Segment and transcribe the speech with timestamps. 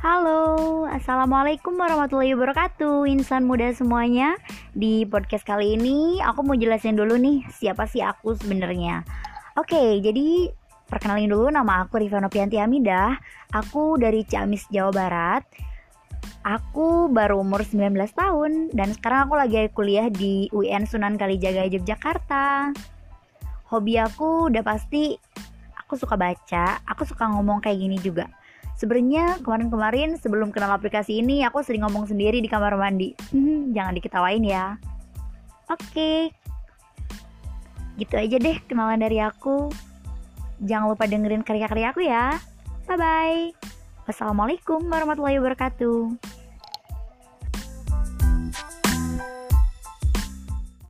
[0.00, 4.40] Assalamualaikum warahmatullahi wabarakatuh Insan muda semuanya.
[4.72, 9.04] Di podcast kali ini aku mau jelasin dulu nih Siapa sih aku sebenarnya.
[9.60, 10.48] Oke jadi
[10.88, 13.12] perkenalin dulu nama aku Rifano Pianti Amidah
[13.52, 15.44] Aku dari Ciamis Jawa Barat.
[16.48, 22.72] Aku baru umur 19 tahun Dan sekarang aku lagi kuliah di UN Sunan Kalijaga Yogyakarta.
[23.68, 25.12] Hobi aku udah pasti
[25.84, 28.40] Aku suka baca Aku suka ngomong kayak gini juga
[28.80, 33.12] Sebenarnya kemarin-kemarin sebelum kenal aplikasi ini aku sering ngomong sendiri di kamar mandi.
[33.28, 34.80] Hmm, jangan diketawain ya.
[35.68, 36.32] Oke.
[38.00, 39.68] Gitu aja deh kenalan dari aku.
[40.64, 42.40] Jangan lupa dengerin karya-karya aku ya.
[42.88, 43.40] Bye bye.
[44.08, 46.39] Wassalamualaikum warahmatullahi wabarakatuh.